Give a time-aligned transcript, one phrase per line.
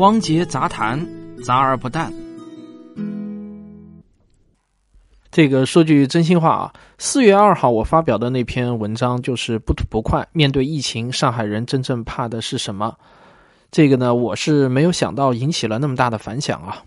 [0.00, 1.06] 汪杰杂谈，
[1.44, 2.10] 杂而不淡。
[5.30, 10.26] 这个说句真心话啊，四月二号我发表的那篇文章就是不吐不快。
[10.32, 12.96] 面对疫情，上海人真正怕的是什么？
[13.70, 16.82] 这个呢，我是没有想到引起了那么大的反响啊。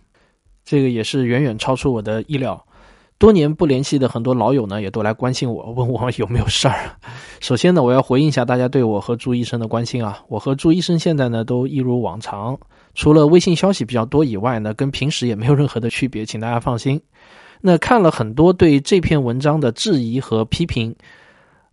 [0.65, 2.65] 这个也是远远超出我的意料。
[3.19, 6.97] 多年不联系的很多老友呢，也都来关心我，问我有没有事儿。
[7.39, 10.23] 首先呢，我要回应一下大家对我和朱医生的关心啊。
[10.29, 12.57] 我和朱医生现在呢都一如往常，
[12.93, 17.01] 除了微信消息比较多以外呢，跟平时也没有任何的区别，请大家放心。
[17.61, 20.95] 那看了很多对这篇文章的质疑和批评。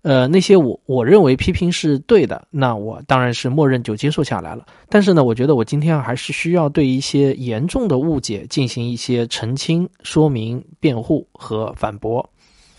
[0.02, 4.64] 呃，那些我我认为批评是对的，那我当然是默认就接受下来了。
[4.88, 12.26] 但是呢，我觉得我今天还是需要对一些严重的误解进行一些澄清、说明、辩护和反驳。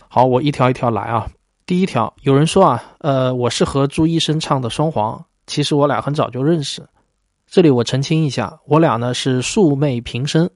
[0.07, 1.27] 好，我一条一条来啊。
[1.67, 6.81] 第一条，有人说啊，呃，我是和朱医生唱的双簧，其实我俩很早就认识。
[7.51, 10.49] 这里我澄清一下，我俩呢是素昧平生，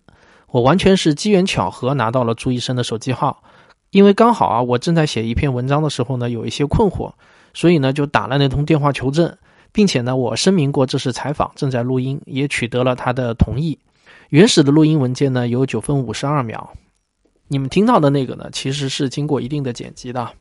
[0.48, 3.44] 我完全是机缘巧合拿到了朱医生的手机号。
[3.92, 7.12] 因为刚好啊，我正在写一篇文章的时候呢，有一些困惑，
[7.54, 9.38] 所以呢就打了那通电话求证，
[9.74, 13.78] 并且呢我声明过这是采访，正在录音，也取得了他的同意。
[14.30, 16.72] 原始的录音文件呢有九分五十二秒，
[17.50, 20.32] 你们听到的那个呢其实是经过一定的剪辑的。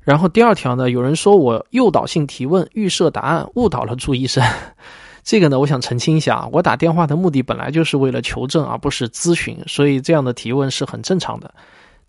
[0.00, 4.44] 然后第二条呢，有人说我诱导性提问、预设答案，误导了朱医生。
[5.26, 11.52] 这个呢，我想澄清一下啊，我打电话的目的本来就是为了求证，而不是咨询，所以这样的提问是很正常的。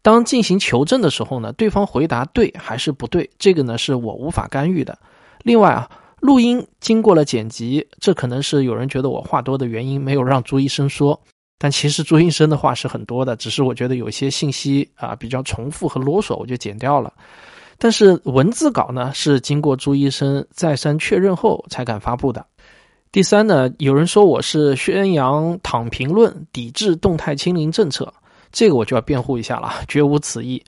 [0.04, 5.00] 当进行求证的时候呢，对方回答对还是不对，这个呢是我无法干预的。
[5.42, 11.20] 另外啊，录音经过了剪辑，这可能是有人觉得我话多的原因，没有让朱医生说。
[11.58, 17.12] 但其实朱医生的话是很多的，只是我觉得有些信息啊比较重复和啰嗦，我就剪掉了。
[17.80, 22.46] 但是文字稿呢是经过朱医生再三确认后才敢发布的。
[23.10, 28.14] 第三呢，有人说我是宣扬躺平论，抵制动态清零政策。
[28.52, 30.62] 这个我就要辩护一下了， 绝无此意。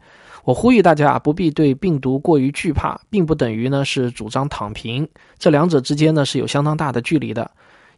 [0.46, 5.08] 我呼吁大家啊，不必对病毒过于惧怕，并不等于呢是主张躺平，
[5.38, 7.52] 这两者之间呢是有相当大的距离的。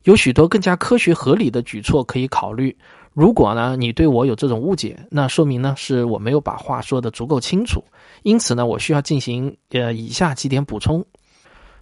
[0.03, 2.75] 有许多更加科学合理的举措可以考虑。
[3.13, 7.84] 如果呢你对我有这种误解，那说明呢是我没有把话说的足够清楚。
[8.23, 11.06] 因此呢，我需要进行呃以下几点补充。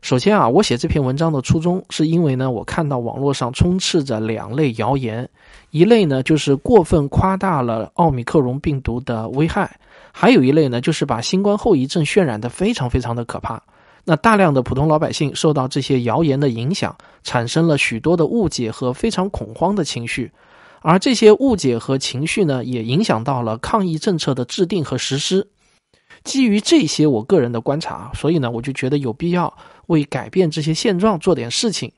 [0.01, 5.29] 首先啊，我写这篇文章的初衷是因为呢，我看到网络上充斥着两类谣言，
[5.71, 9.77] 一类呢就是过分夸大了奥密克戎病毒的危害，
[10.11, 13.61] 还有一类呢就是把新冠后遗症渲染的非常非常的可怕。
[14.05, 20.31] 那大量的普通老百姓受到这些谣言的影响，产生了许多的误解和非常恐慌的情绪，
[20.81, 25.45] 而这些误解和情绪呢，也影响到了抗疫政策的制定和实施。
[26.23, 29.53] 基于这些我个人的观察，所以呢，我就觉得有必要
[29.89, 31.91] 为改变这些现状做点事情。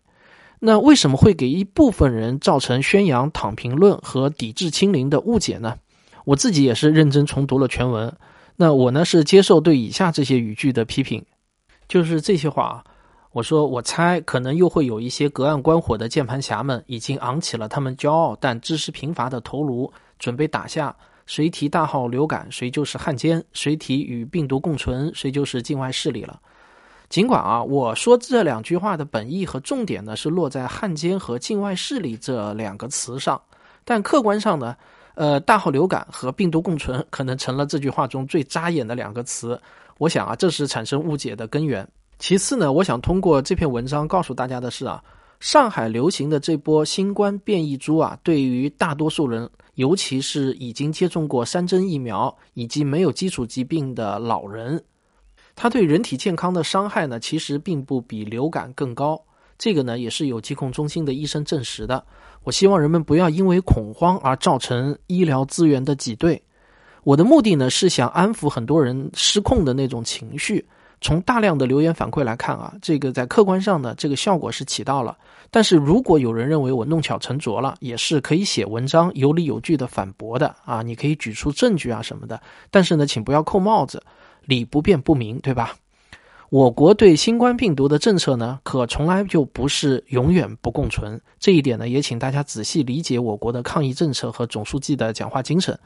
[0.60, 5.78] 那为什么会给一部分人造成宣扬躺平论和抵制清零的误解呢？
[6.26, 8.14] 我自己也是认真重读了全文。
[8.58, 11.26] 那我呢是接受对以下这些语句的批评，
[11.88, 12.84] 就是这些话。
[13.32, 20.96] 我说，我猜可能又会有一些隔岸观火的键盘侠们已经昂起了他们骄傲但知识贫乏的头颅，准备打下。
[21.26, 26.42] 谁提大号流感，谁就是汉奸；谁提与病毒共存，谁就是境外势力了。
[27.12, 33.40] 尽管啊，我说这两句话的本意和重点呢是落在汉奸和境外势力这两个词上，
[33.84, 34.74] 但客观上呢，
[35.16, 39.62] 呃，大号流感和病毒共存可能成了这句话中最扎眼的两个词。
[39.98, 41.86] 我想啊，这是产生误解的根源。
[42.18, 45.04] 其次呢，我想通过这篇文章告诉大家的是啊，
[45.42, 49.50] 上海流行的这波新冠变异株啊，对于大多数人。
[49.76, 54.84] 尤其是已经接种过三针疫苗以及没有基础疾病的老人，
[55.62, 59.22] 它对人体健康的伤害呢，其实并不比流感更高。
[59.60, 62.04] 这个呢，也是有疾控中心的医生证实的。
[62.42, 66.42] 我希望人们不要因为恐慌而造成医疗资源的挤兑。
[67.04, 70.68] 我的目的呢，是想安抚很多人失控的那种情绪。
[71.00, 75.16] 从大量的留言反馈来看啊，这个在客观上呢，这个效果是起到了。
[75.52, 82.42] 但是如果有人认为我弄巧成拙了，也是可以写文章有理有据的反驳的啊，你可以举出证据啊什么的。
[82.72, 84.02] 但是呢，请不要扣帽子，
[84.46, 85.76] 理不辩不明，对吧？
[86.50, 91.22] 我国对新冠病毒的政策呢，可从来就不是永远不共存。
[91.40, 95.80] 这一点呢，也请大家仔细理解我国的抗疫政策和总书记的讲话精神。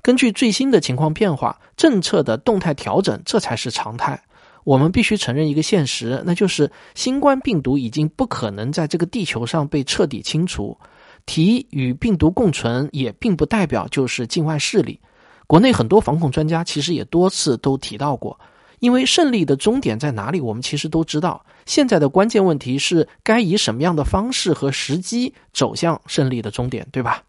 [0.00, 4.22] 根据最新的情况变化，政策的动态调整，这才是常态。
[4.62, 10.78] 我们必须承认一个现实，那就是新冠病毒已经不可能在这个地球上被彻底清除。
[11.26, 15.00] 提与病毒共存，也并不代表就是境外势力。
[15.46, 18.38] 国内很多防控专家其实也多次都提到过，
[18.80, 21.44] 因为胜利的终点在哪里，我们其实都知道。
[21.66, 27.22] 现在的关键问题是该以什么样的方式和时机走向胜利的终点，对吧？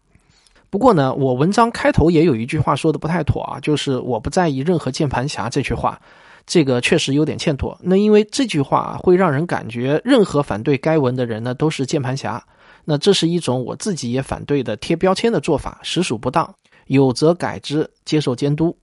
[0.70, 6.00] 不过呢，我文章开头也有一句话说的不太妥啊，就是我不在意任何键盘侠这句话，
[6.46, 7.78] 这个确实有点欠妥。
[7.80, 12.44] 那因为这句话会让人感觉任何反对该文的人呢都是键盘侠，
[12.86, 16.52] 那这是一种我自己也反对的贴标签的做法，实属不当。
[16.86, 18.76] 有则改之，接受监督。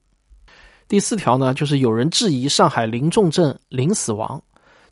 [0.87, 4.41] 第四条呢，就是有人质疑上海零重症零死亡，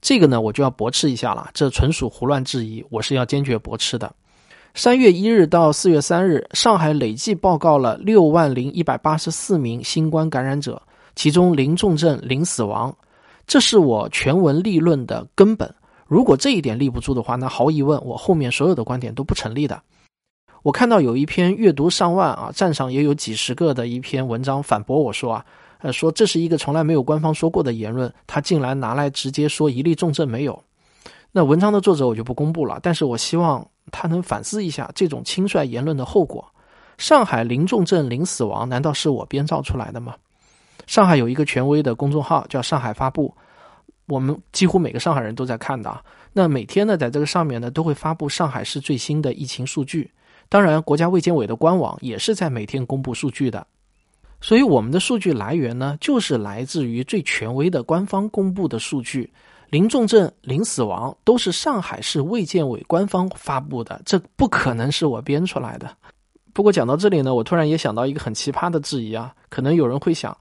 [0.01, 4.13] 这个呢我就要驳斥一下了，这纯属胡乱质疑，我是要坚决驳斥的。
[4.75, 10.81] 三月一日到四月三日，上海累计报告了六万零一百八十四名新冠感染者，
[11.15, 12.95] 其中零重症、零死亡，
[13.45, 15.73] 这是我全文立论的根本。
[16.07, 19.81] 如果这一点立不住的话，那毫无疑问，我后面所有的观点都不成立的。
[20.63, 25.45] 我看到有一篇阅读上万啊，站上也有几十个的一篇文章反驳我说啊，
[25.79, 30.63] 呃，说这是一个从来没有官方说过的言论，他竟然拿来直接说一例重症没有。
[31.31, 33.65] 那文章的作者我就不公布了，但是我希望。
[33.91, 36.47] 他能反思一下这种轻率言论的后果。
[36.99, 40.13] 上海零重症零死亡，难道是我编造出来的吗？
[40.85, 43.33] 上海有一个权威的公众号叫“上海发布”，
[44.05, 45.99] 我们几乎每个上海人都在看的。
[46.33, 50.11] 那每天呢，在这个上面呢，都会发布上海市最新的疫情数据。
[50.49, 53.65] 当然，国家卫健委的官网也是在每天公布数据的。
[54.41, 59.31] 所以，我们的数据来源呢，就是来自于最权威的官方公布的数据。
[59.69, 65.95] 零重症、零死亡都是上海市卫健委官方发布的，这不可能是我编出来的。
[66.53, 70.35] 不过讲到这里呢，我突然也想到一个很奇葩的质疑啊，可能有人会想，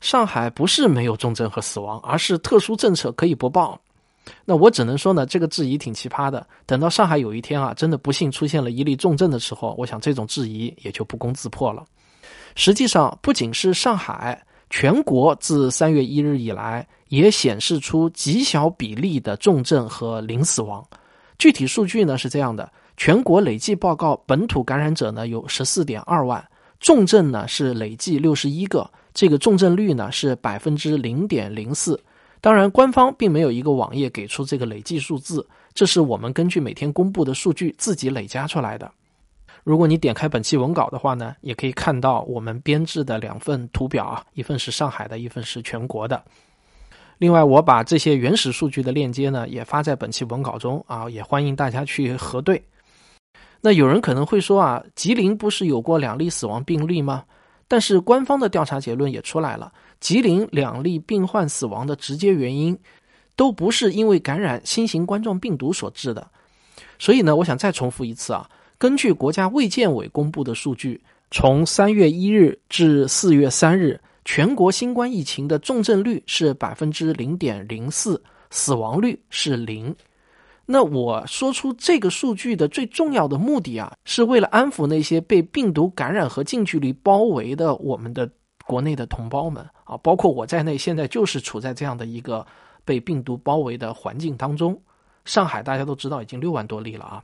[0.00, 3.78] 上海不是没有重症和死亡，而是特殊政策可以不报。
[4.44, 6.46] 那我只能说呢，这个质疑挺奇葩的。
[6.66, 11.84] 等到上海有一天啊，真的不幸出现了一例重症的时候，我想这种质疑也就不攻自破了。
[12.54, 14.44] 实际上，不仅是上海。
[14.70, 20.84] 全国自三月一日以来，也显示出极小比例的重症和零死亡。
[21.38, 26.44] 具体数据呢是这样的：全国累计报告本土感染者呢有十四点二万，
[26.80, 32.00] 重症呢是累计六十一个，这个重症率呢是百分之零点零四。
[32.44, 38.92] 当然，官方并没有一个网页给出这个累计数字，这是我们根据每天公布的数据自己累加出来的。
[39.62, 46.22] 如果你点开本期文稿的话呢，也可以看到我们编制的两份图表啊，一份是上海的，一份是全国的。
[47.16, 52.62] 另外，我把这些原始数据的链接呢，也发在本期文稿中啊，也欢迎大家去核对。
[53.62, 57.24] 那有人可能会说啊，吉林不是有过两例死亡病例吗？
[57.66, 62.78] 但是官方的调查结论也出来了，吉林两例病患死亡的直接原因，
[63.36, 66.30] 都不是因为感染新型冠状病毒所致的。
[66.98, 68.48] 所以呢，我想再重复一次啊。
[68.76, 71.00] 根据国家卫健委公布的数据，
[71.30, 79.94] 从三月一日至四月三日，全国新冠疫情的重症率是百分之零点零四，死亡率是零。
[80.66, 88.30] 那我说出这个数据的最重要的目的啊，是为了安抚那些被病毒感染和近距离包围的我们的
[88.66, 92.46] 国内的同胞们啊，包括我在内，现在就是处在这样的一个
[92.84, 94.80] 被病毒包围的环境当中。
[95.26, 97.22] 上海大家都知道已经六万多例了啊。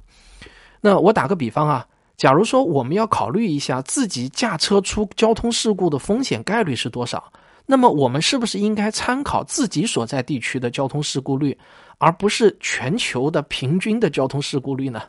[0.80, 7.32] 那我打个比方啊，假如说我们要考虑一下自己驾车出交通事故的风险概率是多少，
[7.70, 11.56] 那么我们是不是应该参考自己所在地区的交通事故率，
[11.98, 15.00] 而不是全球的平均的交通事故率呢？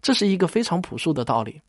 [0.00, 1.60] 这是一个非常朴素的道理。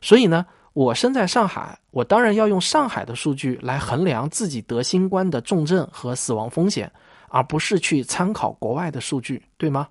[0.00, 6.88] 所以呢，我身在上海，我当然要用上海的数据来衡量自己得新冠的重症和死亡风险，
[7.28, 9.88] 而不是去参考国外的数据，对吗？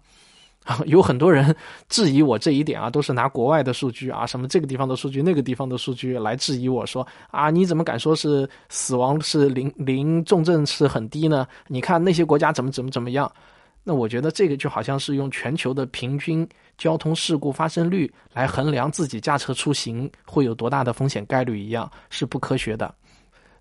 [0.66, 1.56] 啊，有很多人
[1.88, 11.48] 质疑我这一点啊，都是拿国外的数据啊，什么这个地方的数据、那个地方的数据来质疑我说啊，你怎么敢说是死亡是零零重症是很低呢？
[11.68, 13.32] 你看那些国家怎么怎么怎么样？
[13.84, 22.92] 那我觉得这个就好像是用全球的平均交通事故发生率来衡量自己驾车出行会有多大的风险概率一样，是不科学的。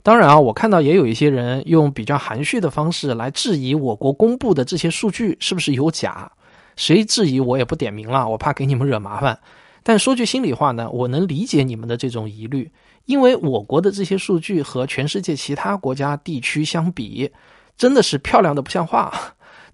[0.03, 6.33] 当然啊，我看到也有一些人用比较含蓄的方式来质疑我国公布的这些数据是不是有假。
[6.77, 9.39] 谁质疑我也不点名了，我怕给你们惹麻烦。
[9.83, 12.71] 但说句心里话呢，我能理解你们的这种疑虑，
[13.05, 17.31] 因为我国的这些数据和全世界其他国家地区相比，
[17.77, 19.13] 真的是漂亮的不像话。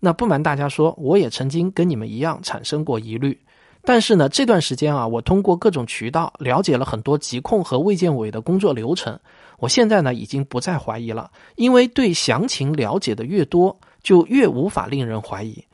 [0.01, 3.39] 那不瞒大家说，我也曾经跟你们一样产生过疑虑。
[3.83, 9.19] 但是呢，这段时间啊，我通过各种渠道了解了很多疾控和卫健委的工作流程，
[9.59, 15.65] 我现在呢已经不再怀疑了，因为对详情了解的越多，就越无法令人怀疑。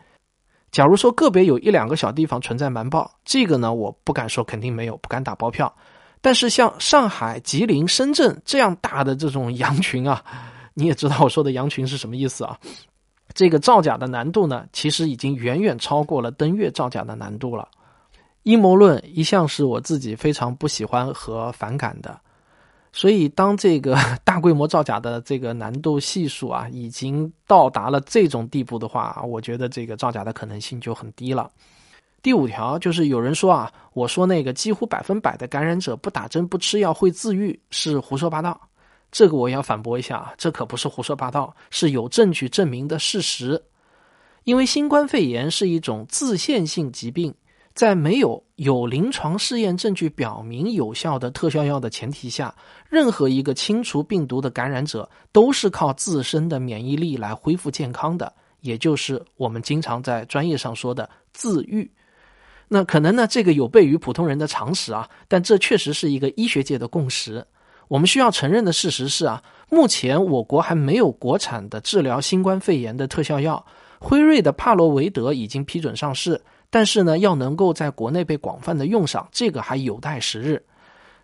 [0.76, 5.74] 假如说个别有一两个小地方存在瞒报，这个呢，我不敢说肯定没有，不敢打包票。
[6.20, 10.22] 但是像上海、吉林、深圳这样大的这种羊群啊，
[10.74, 12.58] 你也知道我说的羊群是什么意思啊？
[13.32, 17.66] 这个造假的难度呢，其实已经远远超过了登月造假的难度了。
[18.42, 22.20] 阴谋论一向是我自己非常不喜欢和反感的。
[22.98, 31.50] 所以，当这个 大规模造假的这个难度系数啊，已经到达了这种地步的话，我觉得这个造假的可能性就很低了。
[32.22, 38.58] 第五条就是有人说啊，我说那个几乎百分百的感染者不打针不吃药会自愈是胡说八道，
[39.12, 43.62] 这个我要反驳一下啊，这可不是胡说八道，是有证据证明的事实。
[44.44, 47.34] 因为新冠肺炎是一种自限性疾病。
[47.76, 52.52] 在没有有临床试验证据表明有效的特效药的前提下，
[52.88, 61.88] 任何一个清除病毒的感染者都是靠自身的免疫力来恢复健康的，也就是我们经常在专业上说的自愈。
[62.66, 67.46] 那可能呢，这个有悖于普通人的常识啊，但这确实是一个医学界的共识。
[67.88, 73.62] 我们需要承认的事实是啊，目前我国还没有国产的治疗新冠肺炎的特效药，
[74.00, 76.40] 辉瑞的帕罗维德已经批准上市。
[76.70, 80.64] 但是呢，要能够在国内被广泛的用上，这个还有待时日。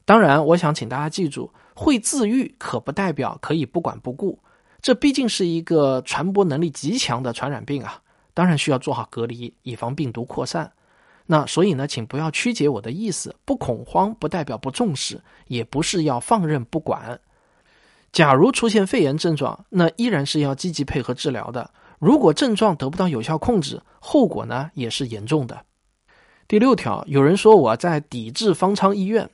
[0.04, 4.38] 当然，我想请大家记住，会自愈可不代表可以不管不顾。
[4.80, 8.00] 这毕竟是一个传播能力极强的传染病啊，
[8.34, 10.72] 当然需要做好隔离，以防病毒扩散。
[11.24, 17.20] 那所以呢，请不要曲解我的意思，不恐慌不代表不重视，也不是要放任不管。
[18.10, 21.70] 假如出现肺炎症状，那依然是要积极配合治疗的。
[22.02, 25.64] 如果症状得不到有效控制，后果呢也是严重的。
[26.48, 29.30] 第六条，有人说我在抵制方舱医院，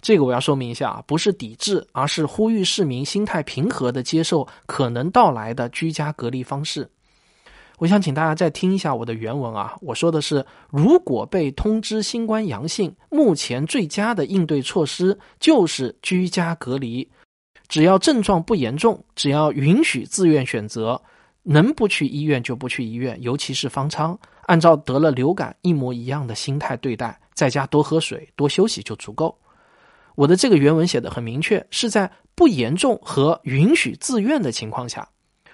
[0.00, 6.88] 这个我要说明一下啊，不是抵制，而是呼吁市民心态平和的接受可能到来的居家隔离方式。
[7.78, 17.10] 我想请大家再听一下我的原文啊，我说的是，如果被通知新冠阳性，目前最佳的应对措施就是居家隔离，
[17.66, 21.02] 只要症状不严重，只要允许自愿选择。
[21.42, 29.36] 能不去医院就不去医院，尤其是方舱，按照得了流感一模一样的心态对待，在家多喝水、多休息就足够。
[30.14, 35.08] 我的这个原文写的很明确，是在不严重和允许自愿的情况下，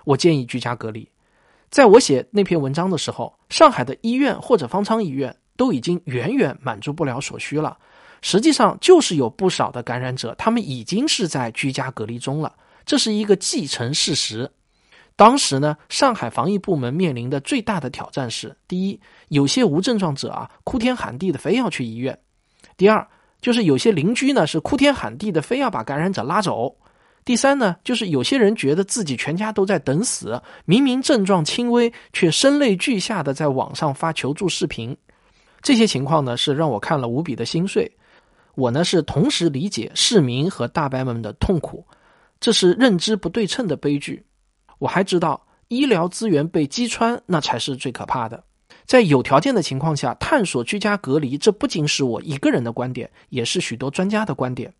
[0.05, 1.09] 我建议居家隔离。
[1.71, 7.79] 在我写那篇文章的时候，上海的医院或者方舱医院都已经远远满足不了所需了。
[8.21, 12.53] 实际上，就是有不少的感染者，他们已经是在居家隔离中了，
[12.85, 14.51] 这是一个既成事实。
[15.19, 22.15] 当时呢，上海防疫部门面临的最大的挑战是：第一，有些无症状者啊，哭天喊地的非要去医院；
[22.77, 23.05] 第二，
[23.41, 26.73] 就是有些邻居呢是哭天喊地的非要把感染者拉走；
[27.25, 34.97] 第三呢，就是有些人觉得自己全家都在等死，明明症状轻微，却声泪俱下的在网上发求助视频。
[35.61, 37.91] 这些情况呢，是让我看了无比的心碎。
[38.55, 41.85] 我呢是同时理解市民和大白们的痛苦，
[42.39, 44.25] 这是认知不对称的悲剧。
[44.79, 48.45] 我还知道，医疗资源被击穿，那才是最可怕的。
[48.87, 54.73] 在有条件的情况下，探索居家隔离，这不仅是我一个人的观点，也是许多专家的观点。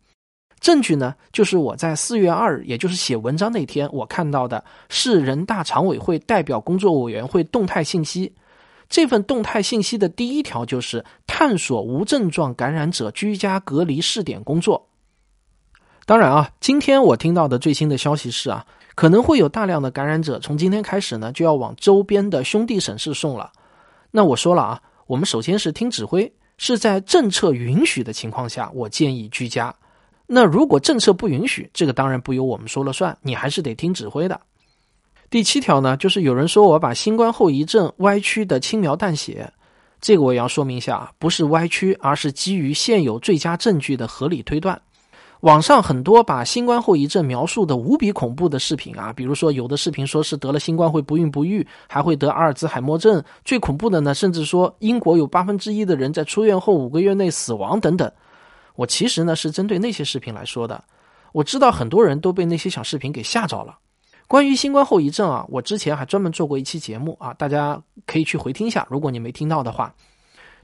[0.59, 8.33] 证据呢，就是我在四月二日，也就是写文章那天，我看到的市人大常委会代表工作委员会动态信息。
[8.89, 14.89] 这份动态信息的第一条就是探索无症状感染者居家隔离试点工作。
[16.05, 18.65] 当然啊，今天我听到的最新的消息是啊。
[18.99, 23.49] 可能会有大量的感染者从今天开始呢，就要往周边的兄弟省市送了。
[24.11, 29.73] 那我说了啊，我们首先是听指挥，是在政策允许的情况下，我建议居家。
[30.27, 34.41] 那如果政策不允许，这个当然不由我们说了算，你还是得听指挥的。
[35.29, 39.53] 第七条呢，就是有人说我把新冠后遗症歪曲的轻描淡写，
[40.01, 44.81] 这个我也要说明一下啊，不是歪曲，而是基于现有最佳证据的合理推断。
[45.41, 53.23] 网上很多把新冠后遗症描述的无比恐怖的视频啊，比如说有的视频说是得了新冠会不孕不育，还会得阿尔兹海默症。
[53.45, 58.11] 最恐怖的呢，甚至说英国有八分之一的人在出院后五个月内死亡等等。
[58.75, 60.83] 我其实呢是针对那些视频来说的。
[61.31, 63.77] 我知道很多人都被那些小视频给吓着了。
[64.27, 68.85] 关于新冠后遗症啊，我之前还专门做过一期节目啊，大家可以去回听一下。
[68.89, 69.93] 如果你没听到的话，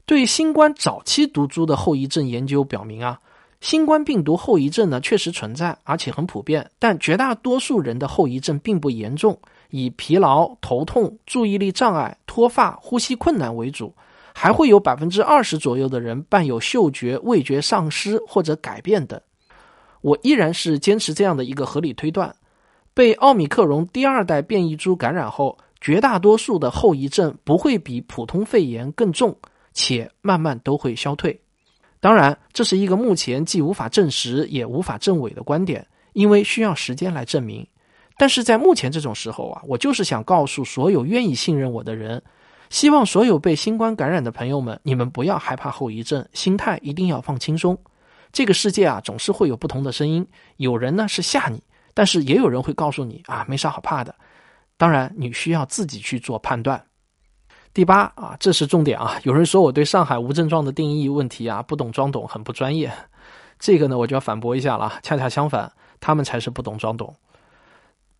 [0.04, 3.18] 对新冠早期毒株的后遗症研究表明啊。
[3.60, 9.38] 新冠病毒后遗症呢，确实存在，而且很普遍，但绝大多数人的后遗症并不严重，
[9.70, 13.94] 以疲劳、头痛、注意力障碍、脱发、呼吸困难为主，
[14.34, 19.20] 还会有百分之二十左右的人伴有嗅觉、味觉丧失或者改变等。
[20.02, 22.36] 我依然是坚持这样的一个合理推断：
[22.94, 29.34] 被奥密克戎第二代变异株感染后，绝大多数的后遗症不会比普通肺炎更重，
[29.72, 31.40] 且慢慢都会消退。
[32.06, 37.66] 当然，这是一个目前既无法证实也无法证伪的观点，因为需要时间来证明。
[38.16, 42.22] 但是在目前这种时候啊，我就是想告诉所有愿意信任我的人，
[42.70, 47.76] 希望所有被新冠感染的朋友们，你们不要害怕后遗症，心态一定要放轻松。
[48.30, 50.24] 这个世界啊，总是会有不同的声音，
[50.58, 51.60] 有人呢是吓你，
[51.92, 54.14] 但是也有人会告诉你啊，没啥好怕的。
[54.76, 56.80] 当然，你需要自己去做判断。
[57.76, 59.20] 第八啊，这是重点啊！
[59.24, 62.90] 有人说我对上海无症状的定义问题啊不懂装懂，很不专业。
[63.58, 64.98] 这个呢，我就要反驳一下了。
[65.02, 67.14] 恰恰相反，他们才是不懂装懂。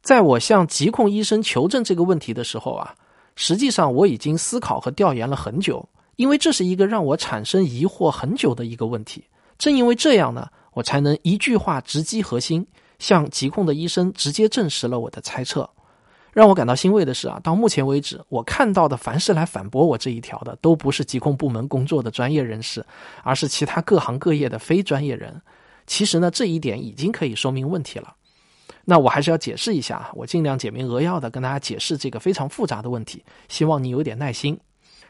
[0.03, 2.95] 在我向疾控医生求证这个问题的时候啊，
[3.35, 9.25] 实际上我已经思考和调研了很久，因为这是一个让我产生疑惑很久的一个问题。
[9.57, 12.67] 正因为这样呢，我才能一句话直击核心，
[12.99, 15.71] 向疾控的医生直接证实了我的猜测。
[16.37, 22.85] 让我感到欣慰的是啊，到目前为止，我看到的凡是来反驳我这一条的，都不是疾控部门工作的专业人士，
[23.23, 25.41] 而是其他各行各业的非专业人。
[25.87, 28.15] 其实呢，这一点已经可以说明问题了。
[28.85, 34.61] 那我还是要解释一下，我尽量简明扼要的跟大家解释这个非常复杂的问题，希望你有点耐心。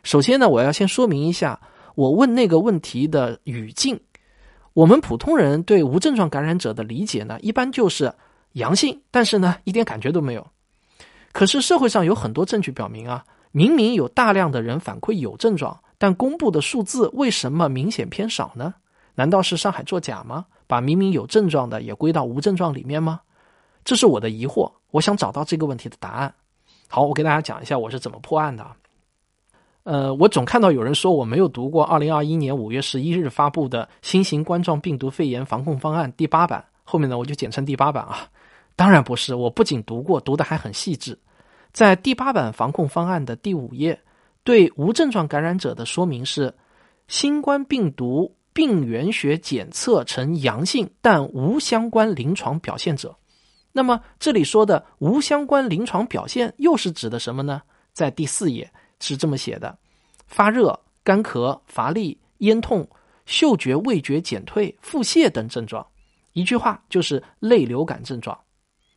[0.05, 1.59] 首先呢，我要先说明一下
[1.97, 3.99] 我问那个问题的语境。
[4.75, 8.15] 我们普通人对无症状感染者的理解呢，一般就是
[8.53, 10.47] 阳性，但是呢，一点感觉都没有。
[11.37, 18.73] 可是社会上有很多证据表明啊，明明有大量的人反馈有症状，但公布的数字为什么明显偏少呢？
[19.17, 20.47] 难道是上海作假吗？
[20.67, 23.21] 把明明有症状的也归到无症状里面吗？
[23.85, 26.35] 这是我的疑惑，我想找到这个问题的答案。
[26.89, 28.67] 好，我给大家讲一下我是怎么破案的。
[29.83, 38.27] 呃，我总看到有人说我没有读过二零二一年五月十一日发布的新型冠状病毒肺炎防控方案第八版，后面呢我就简称第八版啊。
[38.75, 41.19] 当然不是，我不仅读过，读的还很细致。
[41.77, 44.01] 在第八版防控方案的第五页，
[44.45, 46.55] 对无症状感染者的说明是：
[47.07, 53.15] 新冠病毒病原学检测呈阳性，但无相关临床表现者。
[53.73, 57.61] 那么这里说的无相关临床表现又是指的什么呢？
[57.93, 59.77] 在第四页是这么写的：
[60.27, 62.89] 发热、干咳、乏力、咽痛、
[63.27, 65.87] 嗅觉味觉减退、腹泻等症状。
[66.33, 68.35] 一句话就是类流感症状。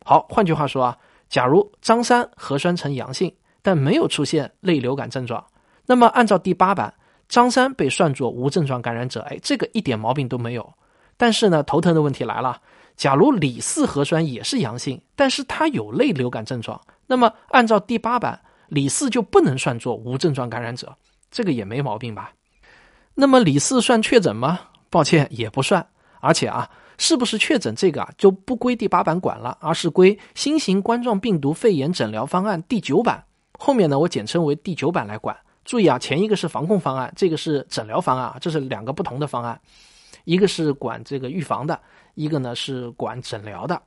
[0.06, 0.98] 好，换句话说啊。
[1.30, 5.46] 假如张三核酸呈阳性，但没有出现类流感症状，
[5.86, 6.92] 那么按照第八版，
[7.28, 10.74] 张三被算作无症状感染者，哎，这个一点毛病都没有。
[11.18, 12.60] 但是呢，头疼的问题来了，
[12.96, 20.96] 假如李四核酸也是阳性，但是他有类流感症状，那么按照第八版，李四就不能算作无症状感染者，
[21.30, 22.32] 这个也没毛病吧？
[23.14, 24.60] 那么李四算确诊吗？
[24.90, 25.86] 抱歉，也不算，
[26.22, 26.68] 而且啊。
[27.00, 33.24] 是不是确诊这个啊就不归第八版管了，而是归新型冠状病毒肺炎诊疗方案第九版。
[33.58, 35.36] 后面呢，我简称为第九版来管。
[35.64, 39.60] 注意啊，前一个是防控方案，这个是诊疗方案啊，这是两个不同的方案。
[40.26, 41.80] 一个是管这个预防的，
[42.16, 43.82] 一个呢是管诊疗的。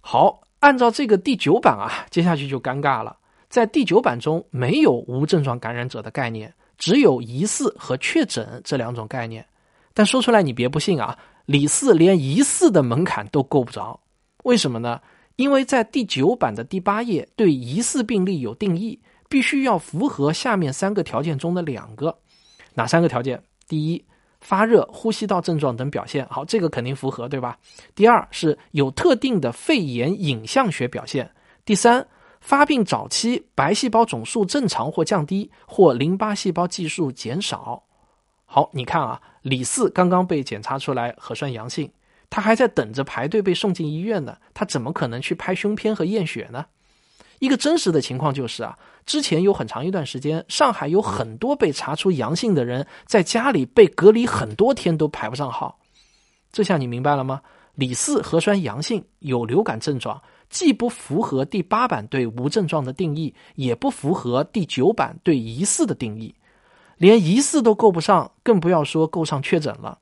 [0.00, 3.16] 好，按照这个第九版啊，接下去就尴尬了。
[3.48, 9.44] 在第九版中没有无症状感染者的概念，只有疑似和确诊这两种概念。
[9.92, 11.18] 但说出来你别不信啊。
[11.48, 13.98] 李四连疑似的门槛都够不着，
[14.44, 15.00] 为什么呢？
[15.36, 22.14] 因为在第九版的第八页对疑似病例有定义，必须要符合下面三个条件中的两个，
[22.74, 23.42] 哪三个条件？
[23.66, 24.04] 第一，
[24.42, 27.58] 发热、呼吸道症状等表现，好，这个肯定符合，对吧？
[27.94, 31.30] 第二是有特定的肺炎影像学表现，
[31.64, 32.06] 第三，
[32.42, 37.82] 发病早期白细胞总数正常或降低，或淋巴细胞计数减少。
[38.50, 39.20] 好，你看啊。
[39.42, 41.90] 李四刚刚被检查出来核酸阳性，
[42.28, 44.36] 他还在等着排队被送进医院呢。
[44.52, 46.66] 他怎么可能去拍胸片和验血呢？
[47.38, 55.78] 一个真实的情况就是啊，之前有很长一段时间，上海有很多被查出阳性的人在家里被隔离很多天都排不上号。
[56.50, 57.40] 这下你明白了吗？
[57.74, 66.34] 李四核酸阳性，有流感症状，既不符合第八版对无症状的定义，也不符合第九版对疑似的定义。
[66.98, 69.98] 连疑似都够不上，更不要说够上确诊了。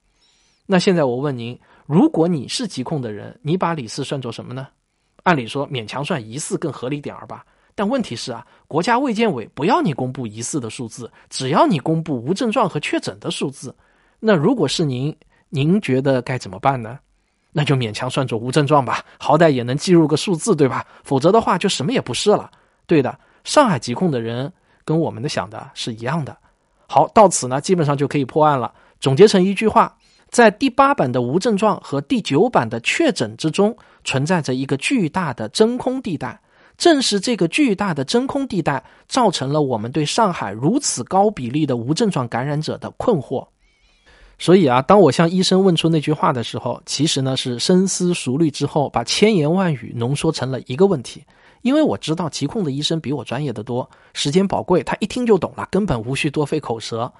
[0.67, 4.67] 那现在我问您，如果你是疾控的人，你把李四算作什么呢？
[5.23, 7.45] 按理说勉强算疑似更合理点儿吧。
[7.75, 13.75] 但问题是啊，国家卫健委不要你公布疑似的数字，只要你公布无症状和确诊的数字。
[14.19, 15.15] 那如果是您，
[15.51, 16.99] 您觉得该怎么办呢？
[17.53, 20.87] 那就勉强算作无症状吧，好歹也能计入个数字，对吧？
[21.05, 22.51] 否则的话就什么也不是了。
[22.87, 24.53] 对的，上海疾控的人
[24.85, 26.37] 跟我们的想的是一样的。
[26.87, 28.73] 好，到此呢，基本上就可以破案了。
[29.01, 29.97] 总结成一句话，
[30.31, 36.41] 在第八版的无症状和第九版的确诊之中，存在着一个巨大的真空地带。
[36.79, 43.47] 正是这个巨大的真空地带，造成了我们对上海如此高比例的无症状感染者的困惑。
[44.39, 51.25] 所以啊，当我向医生问出那句话的时候，其实呢是深思熟虑之后，把千言万语浓缩成了一个问题。
[51.67, 57.13] 因为我知道疾控的医生比我专业的多，时间宝贵，他一听就懂了，根本无需多费口舌。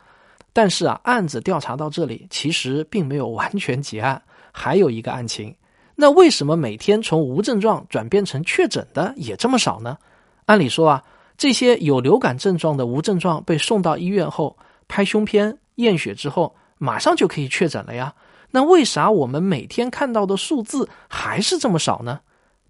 [0.53, 5.53] 但是啊，案子调查到这里，其实并没有完全结案，还有一个案情。
[5.97, 9.99] 那为什么每天从无症状转变成确诊的也这么少呢？
[10.45, 11.03] 按理说啊，
[11.37, 14.57] 这些有流感症状的无症状被送到医院后，
[14.87, 18.15] 拍胸片、验血之后，马上就可以确诊了呀。
[18.53, 22.21] 那为啥我们每天看到的数字还是这么少呢？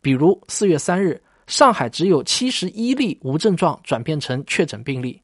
[0.00, 1.20] 比如四月三日。
[1.46, 5.20] 上海只有七十一例无症状转变成确诊病例。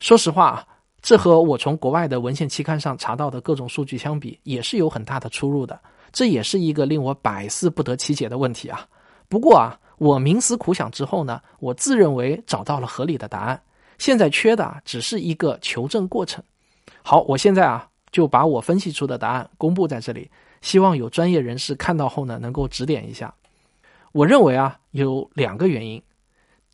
[0.00, 0.66] 说实话，
[1.00, 5.78] 这和我从国外的文献期刊上查到的各种数据相比，也是有很大的出入的。
[6.12, 8.86] 这也是一个令我百思不得其解的问题啊。
[9.28, 13.60] 不过啊，我冥思苦想之后呢，我自认为找到了合理的答案。
[13.98, 16.42] 现在缺的，只是一个求证过程。
[17.02, 20.30] 好，我现在啊，就把我分析出的答案公布在这里，
[20.62, 23.32] 希望有专业人士看到后呢，能够指点一下。
[24.12, 26.02] 我认为啊，有两个原因。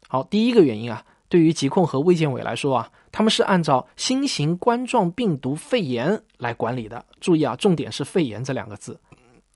[0.08, 7.04] 好，第一个原因啊，对于疾控和卫健委来说啊，他们是按照新型冠状病毒肺炎来管理的。
[7.20, 9.00] 注意啊，重点是“肺炎”这两个字。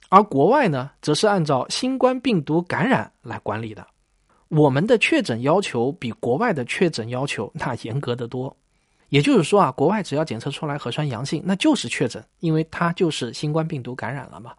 [0.08, 3.86] 而国外呢，则是按照新冠病毒感染来管理的。
[4.48, 8.56] 我们的确诊要求比国外的确诊要求那严格的多。
[9.10, 14.52] 也就是说啊，国外只要检测出来核酸阳性，那就是确诊，因为它就是新冠病毒感染了嘛。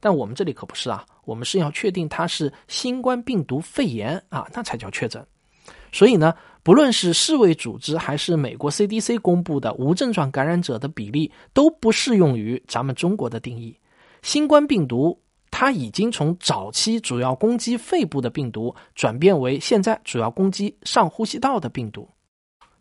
[0.00, 5.22] 但我们这里可不是啊，我们是要确定它是新冠病毒肺炎啊，那才叫确诊。
[5.92, 13.76] 所以呢，不论是世卫组织还是美国 CDC 公布的无症状感染者的比例，都不适用于咱们中国的定义。
[14.22, 15.18] 新冠病毒
[15.50, 22.08] 它已经从早期主要攻击肺部的病毒，转变为现在主要攻击上呼吸道的病毒。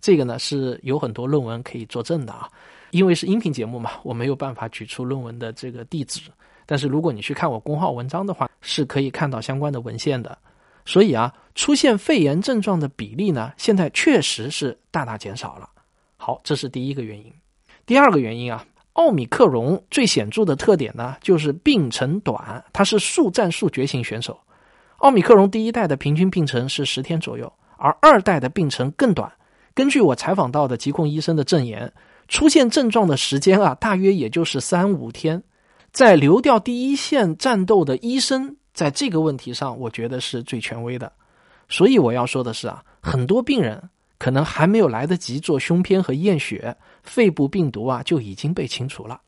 [0.01, 2.49] 这个呢是有很多论文可以作证的啊，
[2.91, 6.21] 因为是音频节目嘛，我没有办法举出论文的这个地址。
[6.65, 10.37] 但是如果你去看我公号文章的话，是可以看到相关的文献的。
[10.85, 15.69] 所以啊，出现肺炎症状的比例呢，现在确实是大大减少了。
[16.17, 17.33] 好，这是第一个原因。
[17.85, 24.39] 第二个原因啊，奥米克戎最显著的特点呢，就是病程短，它是速战速决型选手。
[24.97, 29.31] 奥米克戎第一代的平均病程是十天左右，而二代的病程更短。
[29.73, 31.91] 根据我采访到的疾控医生的证言，
[32.27, 35.43] 出现症状的时间啊，大约也就是三五天。
[35.95, 41.09] 在流调第一线战斗的医生，在这个问题上，我觉得是最权威的。
[41.69, 43.81] 所以我要说的是啊，很多病人
[44.17, 49.21] 可能还没有来得及做胸片和验血，肺部病毒啊就已经被清除了。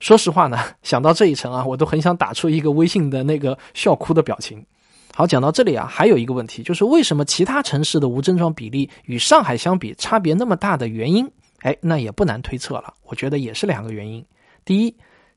[0.00, 4.66] 说实话呢，想到这一层啊，我都很想打出一个微信的那个笑哭的表情。
[5.14, 11.30] 好，讲到这里啊，还有一个问题，就是为什么其他城市的无症状比例与上海相比差别那么大的原因？
[11.60, 12.92] 哎，那也不难推测了。
[13.04, 14.24] 我觉得也是两个原因。
[14.64, 14.92] 第一。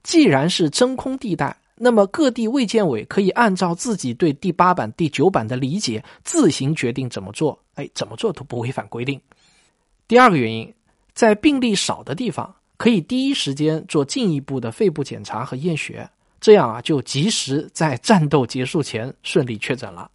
[0.06, 7.60] 既然是真空地带，那么各地卫健委可以按照自己对第八版、第九版的理解，自行决定怎么做。
[7.74, 9.20] 哎，怎么做都不违反规定。
[10.08, 10.72] 第二个原因，
[11.15, 16.08] 在病例少的地方，可以第一时间做进一步的肺部检查和验血，
[16.39, 20.12] 这样啊，就及时在战斗结束前顺利确诊了。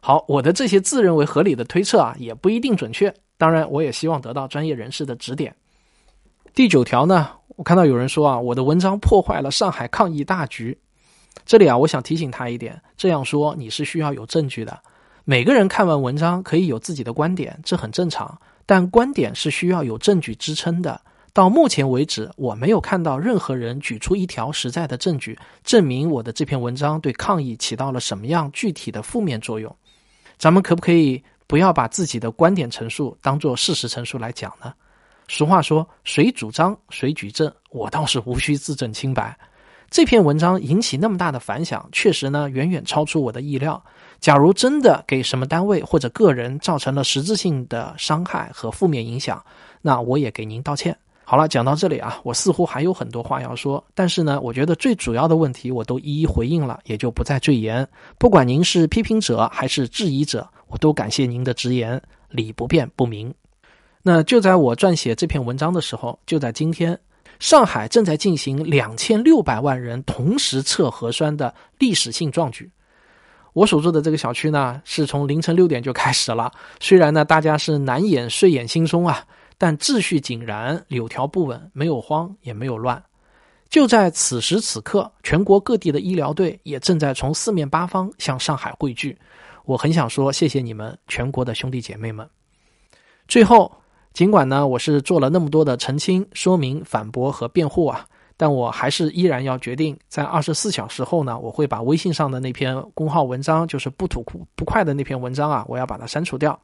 [0.00, 3.14] 好，我的这些自认为合理的推测啊，也不一定准确。
[3.38, 5.54] 当然，我也希望得到专业人士的指点。
[6.54, 7.30] 第九条呢？
[7.56, 10.78] 我看到有人说啊，我的文章破坏了上海抗疫大局。
[11.44, 14.78] 这里啊，我想提醒他一点：这样说你是需要有证据的。
[15.24, 18.38] 每个人看完文章可以有自己的观点，这很正常。
[18.66, 21.00] 但观点是需要有证据支撑的。
[21.32, 29.74] 到目前为止，我没有看到任何人举出一条实在的证据，证明我的这篇文章对抗疫起到了什么样具体的负面作用。
[30.38, 34.72] 咱们可不可以不要把自己的观点陈述当做事实陈述来讲呢？
[35.28, 39.36] 俗话说：“谁主张谁举证。”我倒是无需自证清白。
[39.90, 43.82] 这篇文章引起那么大的反响，确实呢远远超出我的意料。
[44.20, 49.44] 假如真的给什么单位或者个人造成了实质性的伤害和负面影响，
[49.80, 50.96] 那我也给您道歉。
[51.24, 57.86] 好了，讲到这里啊，我似乎还有很多话要说，但是呢，我觉得最主要的问题我都一一回应了，也就不再赘言。
[58.18, 63.32] 不管您是批评者还是质疑者，我都感谢您的直言，理不辩不明。
[64.06, 67.00] 那就在我撰写这篇文章的时候，就在今天，
[67.38, 72.70] 上海正在进行两千六百万人同时测核酸的历史性壮举。
[73.54, 76.52] 我所住的这个小区呢，是从凌晨六点就开始了。
[76.80, 79.24] 虽然呢，大家是难掩睡眼惺忪啊，
[79.56, 83.02] 但秩序井然，柳条不紊，没有慌也没有乱。
[83.70, 89.16] 就在此时此刻，全国各地的医疗队也正在从四面八方向上海汇聚。
[89.64, 92.28] 我很想说，谢谢你们，全国的兄弟姐妹们。
[93.26, 93.72] 最后。
[94.14, 104.24] 尽管呢，我是做了那么多的澄清、说明、反驳和辩护啊，但我还是依然要决定，在二十四小时后呢，我会把微信上的那篇公号文章，就是不吐
[104.54, 106.56] 不快的那篇文章啊，我要把它删除掉。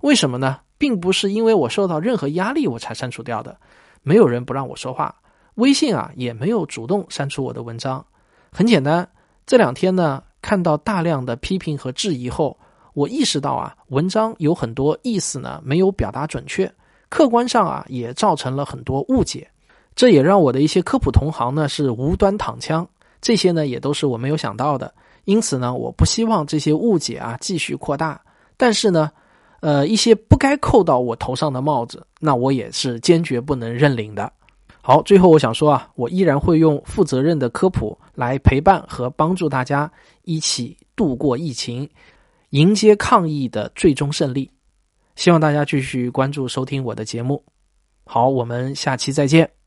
[0.00, 0.58] 为什么呢？
[0.78, 3.56] 并不是因为我受到任何压力我才删除掉的，
[4.02, 5.14] 没有人不让我说话，
[5.54, 8.04] 微信啊也没有主动删除我的文章。
[8.50, 9.08] 很简单，
[9.46, 12.58] 这两天呢，看到大量的批评和质疑后。
[12.98, 16.68] 我意识到啊，文章有很多意思呢没有表达准确，
[17.08, 19.48] 客观上啊也造成了很多误解，
[19.94, 22.84] 这也让我的一些科普同行呢是无端躺枪，
[23.20, 24.92] 这些呢也都是我没有想到的，
[25.26, 28.20] 因此呢我不希望这些误解啊继续扩大，
[28.56, 29.08] 但是呢，
[29.60, 34.32] 呃一些不该扣到我头上的帽子，那我也是坚决不能认领的。
[34.82, 39.88] 好，最后我想说啊，我依然会用负责任的科普来陪伴和帮助大家
[40.24, 41.88] 一起度过疫情。
[42.50, 44.50] 迎接抗疫的最终胜利，
[45.16, 47.44] 希望大家继续关注收听我的节目。
[48.04, 49.57] 好，我们下期再见。